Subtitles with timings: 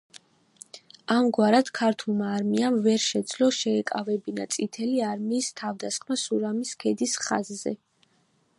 [1.15, 7.77] ამგვარად, ქართულმა არმიამ ვერ შეძლო შეეკავებინა წითელი არმიის თავდასხმა სურამის ქედის ხაზზე.